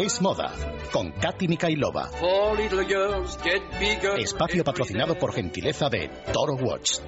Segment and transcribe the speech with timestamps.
[0.00, 0.52] Es moda
[0.92, 2.10] con Katy Mikailova.
[4.18, 6.98] Espacio patrocinado por gentileza de Toro Watch.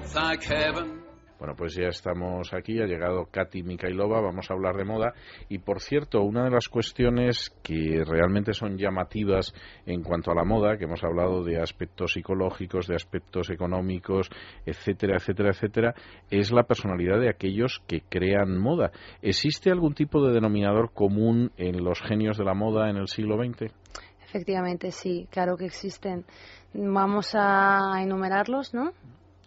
[1.41, 5.15] Bueno, pues ya estamos aquí, ha llegado Katy Mikailova, vamos a hablar de moda.
[5.49, 9.51] Y por cierto, una de las cuestiones que realmente son llamativas
[9.87, 14.29] en cuanto a la moda, que hemos hablado de aspectos psicológicos, de aspectos económicos,
[14.67, 15.95] etcétera, etcétera, etcétera,
[16.29, 18.91] es la personalidad de aquellos que crean moda.
[19.23, 23.43] ¿Existe algún tipo de denominador común en los genios de la moda en el siglo
[23.43, 23.73] XX?
[24.23, 26.23] Efectivamente, sí, claro que existen.
[26.75, 28.91] Vamos a enumerarlos, ¿no?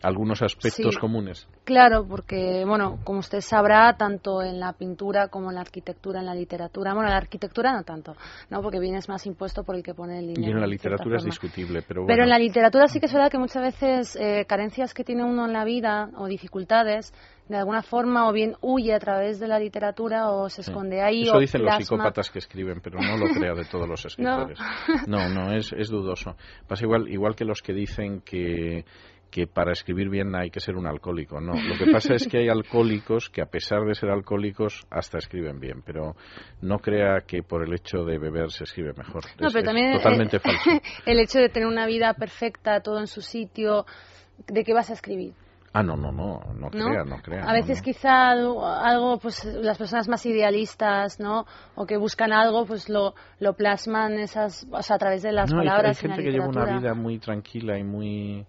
[0.05, 1.49] Algunos aspectos comunes.
[1.65, 6.27] Claro, porque, bueno, como usted sabrá, tanto en la pintura como en la arquitectura, en
[6.27, 8.15] la literatura, bueno, en la arquitectura no tanto,
[8.51, 8.61] ¿no?
[8.61, 10.47] Porque bien es más impuesto por el que pone el dinero.
[10.47, 13.31] Y en la literatura es discutible, pero Pero en la literatura sí que es verdad
[13.31, 17.13] que muchas veces eh, carencias que tiene uno en la vida o dificultades,
[17.49, 21.23] de alguna forma o bien huye a través de la literatura o se esconde ahí.
[21.23, 24.59] Eso dicen los psicópatas que escriben, pero no lo crea de todos los escritores.
[25.07, 26.37] no, no, es, es dudoso.
[26.67, 28.85] Pasa igual, igual que los que dicen que
[29.35, 31.41] que para escribir bien hay que ser un alcohólico.
[31.41, 35.19] No, lo que pasa es que hay alcohólicos que a pesar de ser alcohólicos hasta
[35.19, 36.15] escriben bien, pero
[36.61, 39.25] no crea que por el hecho de beber se escribe mejor.
[39.41, 40.71] No, pero también totalmente falso.
[41.05, 43.87] El hecho de tener una vida perfecta, todo en su sitio,
[44.47, 45.35] ¿de qué vas a escribir?
[45.73, 47.43] Ah, no, no, no, no, crea, no crea.
[47.43, 51.45] A veces quizá algo, pues las personas más idealistas, ¿no?
[51.75, 55.53] O que buscan algo, pues lo, lo plasman esas, o sea, a través de las
[55.53, 56.01] palabras.
[56.01, 58.47] Hay, hay gente que lleva una vida muy tranquila y muy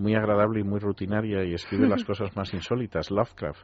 [0.00, 3.62] muy agradable y muy rutinaria y escribe las cosas más insólitas, Lovecraft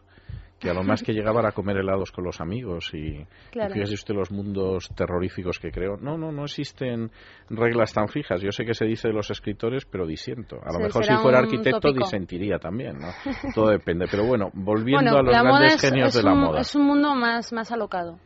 [0.58, 4.14] que a lo más que llegaba a comer helados con los amigos y, fíjese usted
[4.14, 5.96] los mundos terroríficos que creó.
[5.98, 7.10] No, no, no existen
[7.50, 8.40] reglas tan fijas.
[8.40, 10.58] Yo sé que se dice de los escritores, pero disiento.
[10.64, 13.08] A lo mejor si fuera arquitecto disentiría también, ¿no?
[13.54, 14.06] Todo depende.
[14.10, 16.60] Pero bueno, volviendo a los grandes genios de la moda.
[16.60, 18.18] Es un mundo más, más alocado.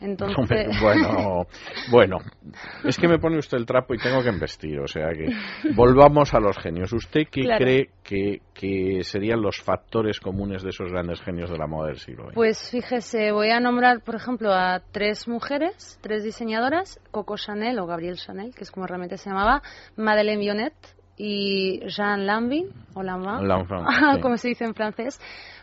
[0.00, 0.68] Entonces...
[0.80, 1.46] Bueno,
[1.90, 2.18] bueno,
[2.84, 5.26] es que me pone usted el trapo y tengo que investir, o sea que
[5.74, 6.92] volvamos a los genios.
[6.92, 11.66] ¿Usted qué cree que, que, serían los factores comunes de esos grandes genios de la
[11.66, 12.34] moda del siglo XX?
[12.34, 17.86] Pues fíjese, voy a nombrar, por ejemplo, a tres mujeres, tres diseñadoras, Coco Chanel o
[17.86, 19.62] Gabrielle Chanel, que es como realmente se llamaba,
[19.96, 23.48] Madeleine Vionnet y Jean Lambin, o Lambin,
[24.22, 25.18] como se dice en francés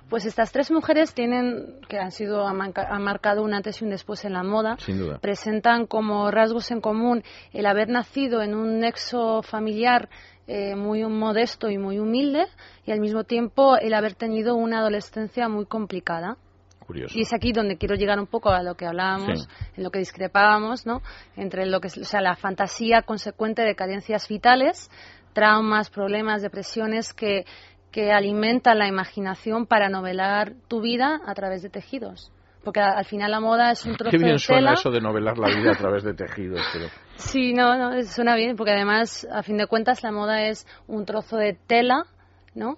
[0.09, 4.23] pues estas tres mujeres tienen, que han sido, han marcado un antes y un después
[4.25, 4.77] en la moda,
[5.21, 10.09] presentan como rasgos en común el haber nacido en un nexo familiar
[10.45, 12.45] eh, muy modesto y muy humilde
[12.85, 16.37] y al mismo tiempo el haber tenido una adolescencia muy complicada.
[16.85, 17.17] Curioso.
[17.17, 19.99] Y es aquí donde quiero llegar un poco a lo que hablábamos, en lo que
[19.99, 21.01] discrepábamos, ¿no?
[21.37, 24.91] Entre lo que es, o sea, la fantasía consecuente de carencias vitales,
[25.33, 27.45] traumas, problemas, depresiones que
[27.93, 32.31] que alimenta la imaginación para novelar tu vida a través de tejidos.
[32.63, 35.37] Porque al final la moda es un trozo Qué bien de suena eso de novelar
[35.37, 36.61] la vida a través de tejidos.
[36.73, 36.87] Pero...
[37.17, 41.05] Sí, no, no, suena bien, porque además, a fin de cuentas, la moda es un
[41.05, 42.05] trozo de tela,
[42.55, 42.77] ¿no?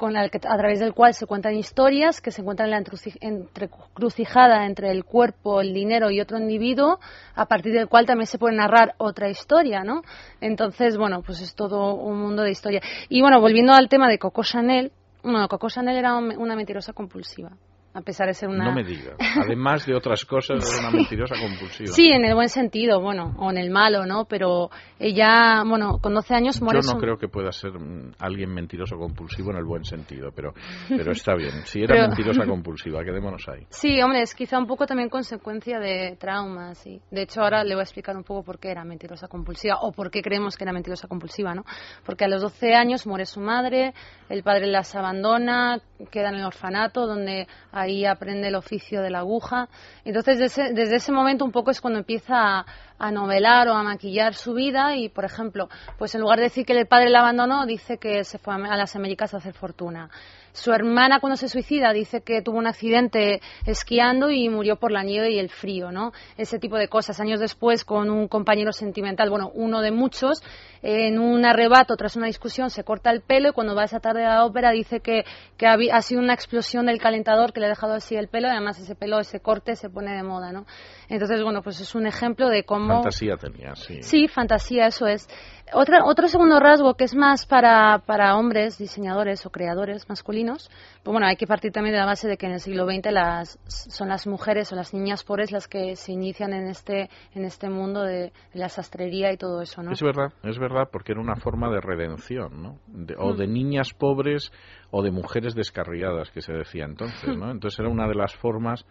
[0.00, 2.78] Con a través del cual se cuentan historias que se encuentran en la
[3.20, 6.98] entrecrucijada entre el cuerpo, el dinero y otro individuo,
[7.34, 10.00] a partir del cual también se puede narrar otra historia, ¿no?
[10.40, 12.80] Entonces, bueno, pues es todo un mundo de historia.
[13.10, 14.90] Y bueno, volviendo al tema de Coco Chanel,
[15.22, 17.50] bueno, Coco Chanel era una mentirosa compulsiva
[17.92, 18.64] a pesar de ser una...
[18.64, 19.16] No me diga.
[19.18, 21.88] Además de otras cosas, es una mentirosa compulsiva.
[21.92, 24.26] Sí, en el buen sentido, bueno, o en el malo, ¿no?
[24.26, 26.80] Pero ella, bueno, con 12 años muere...
[26.82, 30.52] Yo no creo que pueda ser mm, alguien mentiroso compulsivo en el buen sentido, pero,
[30.88, 31.50] pero está bien.
[31.64, 33.66] Si era mentirosa compulsiva, quedémonos ahí.
[33.70, 37.00] Sí, hombre, es quizá un poco también consecuencia de traumas, sí.
[37.10, 39.90] De hecho, ahora le voy a explicar un poco por qué era mentirosa compulsiva, o
[39.90, 41.64] por qué creemos que era mentirosa compulsiva, ¿no?
[42.04, 43.94] Porque a los 12 años muere su madre,
[44.28, 45.80] el padre las abandona,
[46.12, 47.48] queda en el orfanato, donde
[47.80, 49.68] ahí aprende el oficio de la aguja.
[50.04, 52.64] Entonces, desde ese, momento un poco es cuando empieza
[52.98, 55.68] a, novelar o a maquillar su vida y, por ejemplo,
[55.98, 58.76] pues en lugar de decir que el padre la abandonó, dice que se fue a
[58.76, 60.10] las Américas a hacer fortuna.
[60.52, 65.02] Su hermana cuando se suicida dice que tuvo un accidente esquiando y murió por la
[65.02, 66.12] nieve y el frío, ¿no?
[66.36, 67.20] Ese tipo de cosas.
[67.20, 70.42] Años después, con un compañero sentimental, bueno, uno de muchos,
[70.82, 74.24] en un arrebato tras una discusión se corta el pelo y cuando va esa tarde
[74.24, 75.24] a la ópera dice que,
[75.56, 78.50] que ha, sido una explosión del calentador que le ha dejado así el pelo y
[78.50, 80.66] además ese pelo, ese corte se pone de moda, ¿no?
[81.08, 82.94] Entonces, bueno, pues es un ejemplo de cómo...
[82.94, 84.02] Fantasía tenía, sí.
[84.02, 85.28] Sí, fantasía, eso es.
[85.72, 90.70] Otra, otro segundo rasgo que es más para, para hombres, diseñadores o creadores masculinos,
[91.02, 93.12] pues bueno, hay que partir también de la base de que en el siglo XX
[93.12, 97.44] las, son las mujeres o las niñas pobres las que se inician en este, en
[97.44, 99.92] este mundo de, la sastrería y todo eso, ¿no?
[99.92, 102.78] Es verdad, es verdad, porque era una forma de redención, ¿no?
[103.18, 103.52] o de mm.
[103.52, 104.52] niñas pobres
[104.90, 107.50] o de mujeres descarriadas, que se decía entonces, ¿no?
[107.60, 108.84] Entonces era una de las formas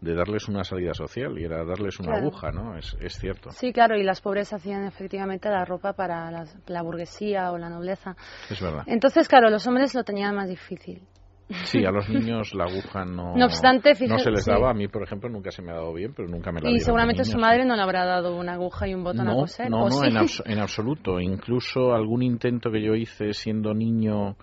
[0.00, 2.26] de darles una salida social y era darles una Claro.
[2.26, 2.76] aguja, ¿no?
[2.76, 7.50] Es, es cierto, Sí, claro, y las pobres hacían efectivamente la ropa para la burguesía
[7.52, 8.14] o la nobleza.
[8.50, 8.84] es verdad.
[8.86, 11.02] Entonces, claro, los hombres lo tenían más difícil.
[11.64, 14.50] Sí, a los niños la aguja no, No obstante, no se les sí.
[14.50, 14.70] daba.
[14.70, 16.80] A mí, por ejemplo, nunca se me ha dado bien, pero nunca me la Y
[16.80, 17.40] seguramente su sí.
[17.40, 19.70] madre no le habrá dado una aguja y un botón a coser.
[19.70, 20.08] no, ¿o no, sí?
[20.08, 21.20] en, abs- en absoluto.
[21.20, 24.36] Incluso algún intento que yo hice siendo niño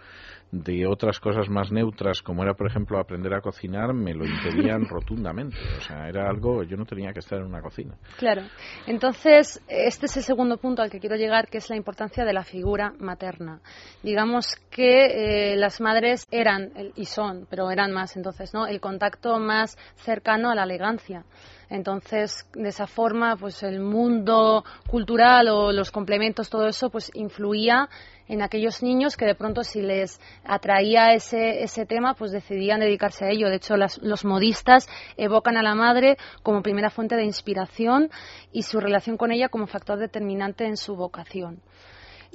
[0.54, 4.86] de otras cosas más neutras, como era, por ejemplo, aprender a cocinar, me lo impedían
[4.90, 5.58] rotundamente.
[5.80, 7.96] O sea, era algo, yo no tenía que estar en una cocina.
[8.20, 8.44] Claro.
[8.86, 12.34] Entonces, este es el segundo punto al que quiero llegar, que es la importancia de
[12.34, 13.62] la figura materna.
[14.04, 18.68] Digamos que eh, las madres eran, y son, pero eran más entonces, ¿no?
[18.68, 21.26] El contacto más cercano a la elegancia.
[21.70, 27.90] Entonces, de esa forma, pues el mundo cultural o los complementos, todo eso, pues influía
[28.28, 33.26] en aquellos niños que de pronto si les atraía ese, ese tema, pues decidían dedicarse
[33.26, 33.50] a ello.
[33.50, 34.88] De hecho, las- los modistas
[35.18, 38.10] evocan a la madre como primera fuente de inspiración
[38.52, 41.62] y su relación con ella como factor determinante en su vocación.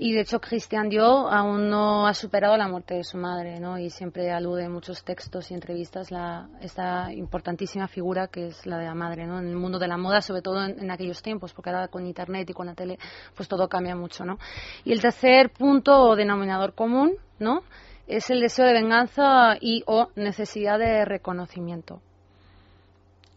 [0.00, 3.80] Y de hecho, Christian Dior aún no ha superado la muerte de su madre, ¿no?
[3.80, 8.78] Y siempre alude en muchos textos y entrevistas la, esta importantísima figura que es la
[8.78, 9.40] de la madre, ¿no?
[9.40, 12.06] En el mundo de la moda, sobre todo en, en aquellos tiempos, porque ahora con
[12.06, 12.96] internet y con la tele,
[13.34, 14.38] pues todo cambia mucho, ¿no?
[14.84, 17.64] Y el tercer punto o denominador común, ¿no?
[18.06, 22.02] Es el deseo de venganza y o necesidad de reconocimiento.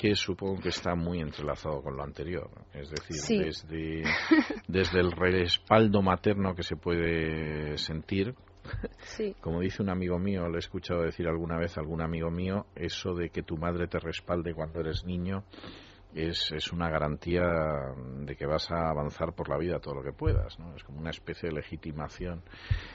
[0.01, 2.49] Que supongo que está muy entrelazado con lo anterior.
[2.73, 3.37] Es decir, Sí.
[3.37, 4.01] desde,
[4.67, 8.33] desde el respaldo materno que se puede sentir,
[9.03, 9.35] Sí.
[9.41, 12.65] como dice un amigo mío, lo he escuchado decir alguna vez a algún amigo mío,
[12.73, 15.43] eso de que tu madre te respalde cuando eres niño
[16.13, 17.43] es, es una garantía
[18.19, 20.57] de que vas a avanzar por la vida todo lo que puedas.
[20.59, 20.75] ¿no?
[20.75, 22.41] Es como una especie de legitimación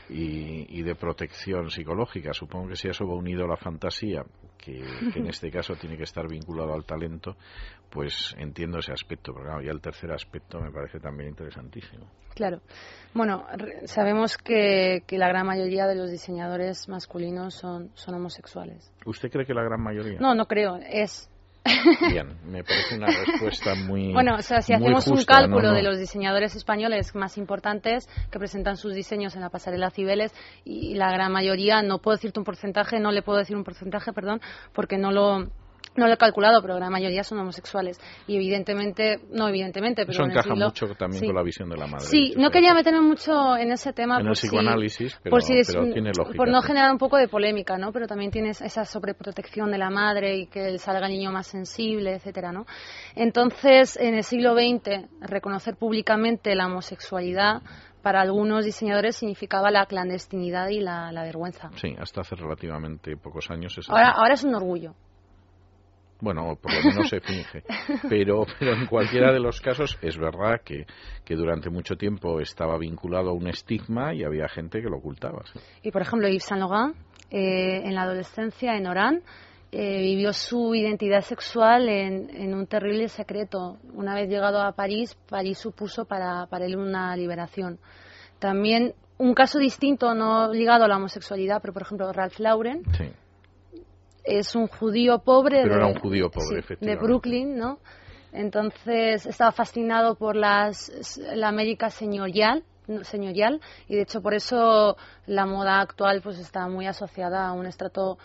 [0.08, 2.32] y, y de protección psicológica.
[2.32, 4.24] Supongo que si a eso va unido la fantasía,
[4.58, 4.82] que,
[5.12, 7.36] que en este caso tiene que estar vinculado al talento,
[7.90, 9.32] pues entiendo ese aspecto.
[9.32, 12.06] Pero claro, ya el tercer aspecto me parece también interesantísimo.
[12.34, 12.60] Claro.
[13.14, 18.92] Bueno, re- sabemos que, que la gran mayoría de los diseñadores masculinos son, son homosexuales.
[19.06, 20.20] ¿Usted cree que la gran mayoría?
[20.20, 21.30] No, no creo, es.
[22.10, 24.12] Bien, me parece una respuesta muy.
[24.16, 28.76] Bueno, o sea, si hacemos un cálculo de los diseñadores españoles más importantes que presentan
[28.76, 30.32] sus diseños en la pasarela Cibeles
[30.64, 34.12] y la gran mayoría, no puedo decirte un porcentaje, no le puedo decir un porcentaje,
[34.12, 34.40] perdón,
[34.72, 35.50] porque no lo
[35.96, 37.98] no lo he calculado, pero la mayoría son homosexuales.
[38.26, 41.26] Y evidentemente, no evidentemente, pero Eso en encaja siglo- mucho también sí.
[41.26, 42.04] con la visión de la madre.
[42.06, 45.31] Sí, dicho no quería meterme mucho en ese tema En por el si- psicoanálisis, pero-
[45.31, 47.93] por, si es- pero tiene lógica, por no generar un poco de polémica, ¿no?
[47.93, 52.14] Pero también tienes esa sobreprotección de la madre y que salga el niño más sensible,
[52.14, 52.66] etcétera, ¿no?
[53.14, 57.62] Entonces, en el siglo XX, reconocer públicamente la homosexualidad
[58.02, 61.70] para algunos diseñadores significaba la clandestinidad y la, la vergüenza.
[61.76, 63.76] Sí, hasta hace relativamente pocos años.
[63.78, 64.94] Es Ahora, ahora es un orgullo.
[66.20, 67.62] Bueno, por lo menos se finge.
[68.08, 70.86] Pero, pero en cualquiera de los casos es verdad que,
[71.24, 75.42] que durante mucho tiempo estaba vinculado a un estigma y había gente que lo ocultaba.
[75.52, 75.58] sí.
[75.82, 76.96] Y por ejemplo, Yves Saint Laurent,
[77.30, 79.22] eh, en la adolescencia en Orán,
[79.72, 83.78] eh, vivió su identidad sexual en, en un terrible secreto.
[83.92, 87.78] Una vez llegado a París, París supuso para, para él una liberación.
[88.38, 93.04] También un caso distinto, no ligado a la homosexualidad, pero por ejemplo, Ralph Lauren Sí.
[94.26, 96.96] Es un judío pobre, Pero de, era un judío pobre, sí, de.
[96.96, 97.78] Brooklyn, ¿no?
[98.32, 102.65] Entonces estaba fascinado por las, la América señorial,
[103.03, 104.96] señorial y de hecho por eso
[105.27, 108.19] la moda actual pues está muy asociada a un estrato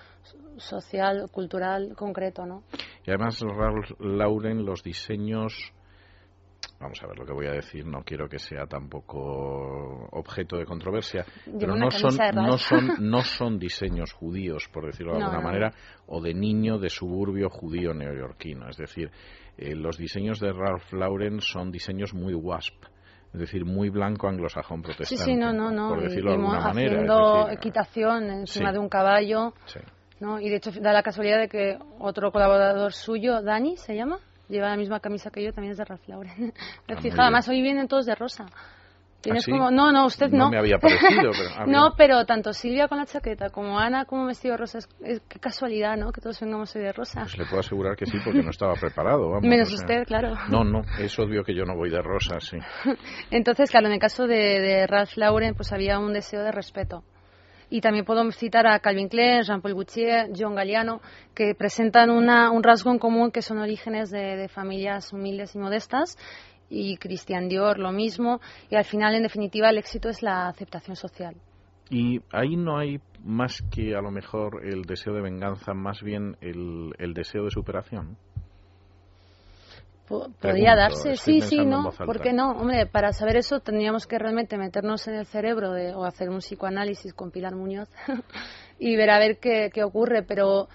[0.58, 2.64] social, cultural concreto, ¿no?
[3.06, 5.74] Y además, Ralph Lauren, los diseños.
[6.82, 10.66] Vamos a ver lo que voy a decir, no quiero que sea tampoco objeto de
[10.66, 11.24] controversia,
[11.60, 15.42] pero no son, de no, son, no son diseños judíos, por decirlo de No, alguna
[15.44, 15.74] no, manera,
[16.08, 18.68] o de niño de suburbio judío neoyorquino.
[18.70, 19.12] Es decir,
[19.58, 22.84] eh, los diseños de Ralph Lauren son diseños muy wasp,
[23.34, 25.24] es decir, muy blanco anglosajón Sí, protestante.
[25.24, 25.90] sí, no, no, no.
[25.90, 26.92] Por decirlo de y mo- alguna manera.
[26.94, 28.74] haciendo decir, equitación encima sí.
[28.74, 29.80] de un caballo, sí.
[30.20, 30.40] ¿no?
[30.40, 34.18] Y de hecho da la casualidad de que otro colaborador suyo, Dani, se llama,
[34.52, 36.34] lleva la misma camisa que yo, también es de Ralph Lauren.
[36.40, 36.54] Me Ah,
[36.90, 38.46] he muy fijado, además hoy vienen todos de rosa.
[39.22, 39.52] Tienes ¿Ah, sí?
[39.52, 39.70] como...
[39.70, 40.46] No, no, usted no.
[40.46, 44.06] No me había parecido, pero- ah, no, pero tanto Silvia con la chaqueta como Ana
[44.06, 44.80] con un vestido rosa.
[44.80, 46.12] Es, es- qué casualidad, ¿no?
[46.12, 47.22] Que todos vengamos hoy de rosa.
[47.22, 49.30] Pues le puedo asegurar que sí, porque no estaba preparado.
[49.30, 49.86] Vamos, Menos o sea.
[49.86, 50.34] usted, claro.
[50.50, 52.58] No, no, es obvio que yo no voy de rosa, sí.
[53.30, 57.04] Entonces, claro, en el caso de, de Ralph Lauren, pues había un deseo de respeto.
[57.72, 61.00] Y también puedo citar a Calvin Klein, Jean-Paul Gaultier, John Galliano,
[61.34, 66.18] que presentan una, un rasgo en común que son orígenes de, familias humildes y modestas.
[66.70, 68.42] Y Christian Dior lo mismo.
[68.70, 71.36] Y al final, en definitiva, el éxito es la aceptación social.
[71.90, 76.36] Y ahí no hay más que a lo mejor el deseo de venganza, más bien
[76.42, 78.18] el, el deseo de superación.
[80.40, 82.52] Podría darse, sí, sí, no, ¿por qué no?
[82.52, 86.40] Hombre, para saber eso tendríamos que realmente meternos en el cerebro de, o hacer un
[86.40, 87.90] psicoanálisis con Pilar Muñoz
[88.80, 90.68] y ver a ver qué, qué, ocurre, pero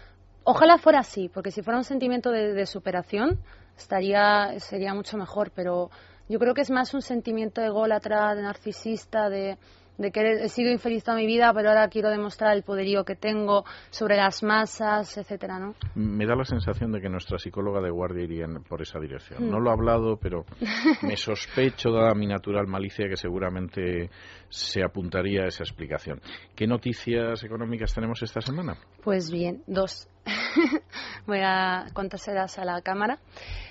[0.44, 3.38] ojalá fuera así, porque si fuera un sentimiento de, de superación
[3.76, 5.90] estaría, sería mucho mejor, pero
[6.28, 9.58] yo creo que es más un sentimiento ególatra, de narcisista, de
[9.98, 13.16] de que he sido infeliz toda mi vida, pero ahora quiero demostrar el poderío que
[13.16, 15.74] tengo sobre las masas, etcétera, ¿no?
[15.94, 19.50] Me da la sensación de que nuestra psicóloga de guardia iría por esa dirección.
[19.50, 20.44] No lo ha hablado, pero
[21.02, 24.10] me sospecho, dada mi natural malicia, que seguramente
[24.48, 26.20] se apuntaría a esa explicación.
[26.54, 28.76] ¿Qué noticias económicas tenemos esta semana?
[29.02, 30.08] Pues bien, dos.
[31.26, 33.18] Voy a contárselas a la cámara.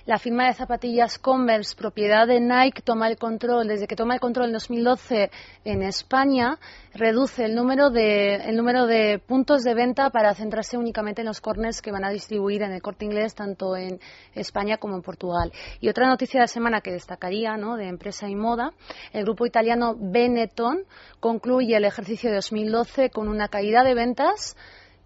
[0.05, 4.19] La firma de zapatillas Converse, propiedad de Nike, toma el control, desde que toma el
[4.19, 5.31] control en 2012
[5.63, 6.59] en España,
[6.93, 11.41] reduce el número de, el número de puntos de venta para centrarse únicamente en los
[11.41, 14.00] corners que van a distribuir en el corte inglés, tanto en
[14.35, 15.51] España como en Portugal.
[15.81, 17.75] Y otra noticia de la semana que destacaría, ¿no?
[17.75, 18.74] de empresa y moda,
[19.12, 20.83] el grupo italiano Benetton
[21.19, 24.55] concluye el ejercicio de 2012 con una caída de ventas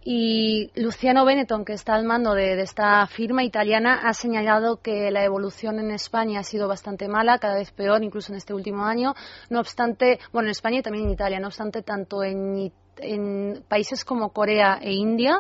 [0.04, 5.24] y Luciano Benetton, que está al mando de, esta firma italiana, ha señalado que la
[5.24, 9.14] evolución en España ha sido bastante mala, cada vez peor, incluso en este último año.
[9.50, 13.64] No obstante, bueno, en España y también en Italia, no obstante, tanto en Italia en
[13.68, 15.40] países como Corea e India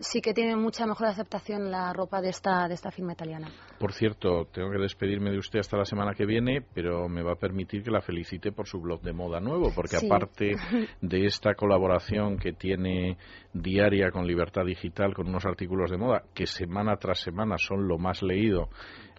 [0.00, 3.48] sí que tienen mucha mejor aceptación la ropa de esta, de esta firma italiana.
[3.78, 7.32] Por cierto, tengo que despedirme de usted hasta la semana que viene, pero me va
[7.32, 10.52] a permitir que la felicite por su blog de moda nuevo, porque aparte
[11.00, 13.16] de esta colaboración que tiene
[13.52, 17.98] diaria con Libertad Digital, con unos artículos de moda que semana tras semana son lo
[17.98, 18.68] más leído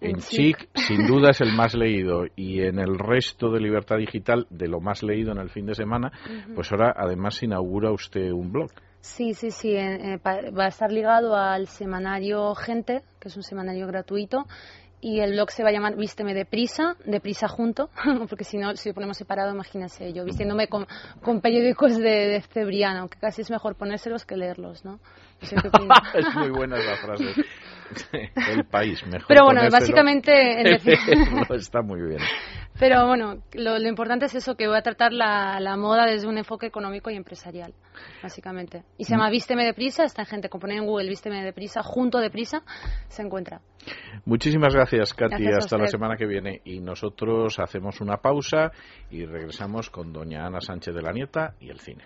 [0.02, 4.48] en Chic, sin duda es el más leído y en el resto de Libertad Digital,
[4.50, 6.12] de lo más leído en el fin de semana,
[6.56, 8.72] pues ahora además inaugura usted un blog.
[9.02, 9.76] Sí, sí, sí.
[9.76, 14.46] Eh, va a estar ligado al semanario Gente, que es un semanario gratuito,
[15.02, 17.90] y el blog se va a llamar Vísteme deprisa, deprisa junto,
[18.30, 20.86] porque si no, si lo ponemos separado, imagínese yo vistiéndome con,
[21.22, 25.00] con periódicos de, de Cebriano, que casi es mejor ponérselos que leerlos, ¿no?
[25.42, 27.26] es muy buena esa frase.
[28.52, 29.28] El país, mejor.
[29.28, 30.62] Pero bueno, básicamente.
[31.56, 32.20] está muy bien.
[32.80, 36.38] Pero bueno, lo, importante es eso, que voy a tratar la, la, moda desde un
[36.38, 37.74] enfoque económico y empresarial,
[38.24, 38.84] básicamente.
[38.98, 39.32] Y se llama mm.
[39.32, 42.64] Vísteme Deprisa, está en gente, como en Google Vísteme Deprisa, junto Deprisa,
[43.10, 43.60] se encuentra.
[44.24, 45.48] Muchísimas gracias, Katy.
[45.48, 46.62] Hasta la semana que viene.
[46.64, 48.72] Y nosotros hacemos una pausa
[49.12, 52.06] y regresamos con doña Ana Sánchez de la Nieta y el cine.